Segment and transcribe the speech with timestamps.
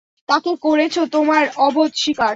[0.29, 2.29] তাকে করেছ তোমার অবোধ শিকার!